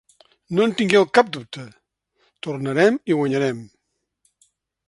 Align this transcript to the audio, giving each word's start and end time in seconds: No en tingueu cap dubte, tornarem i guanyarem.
No 0.59 0.63
en 0.69 0.71
tingueu 0.79 1.05
cap 1.17 1.29
dubte, 1.35 1.67
tornarem 2.47 3.01
i 3.13 3.19
guanyarem. 3.21 3.61